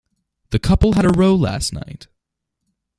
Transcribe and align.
The 0.49 0.57
couple 0.57 0.93
had 0.93 1.05
a 1.05 1.09
row 1.09 1.35
last 1.35 1.73
night. 1.73 2.07